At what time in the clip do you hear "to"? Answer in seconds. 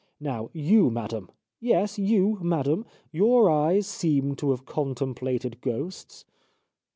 4.37-4.49